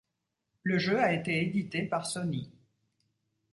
[0.63, 2.49] Le jeu a été édité par Sony.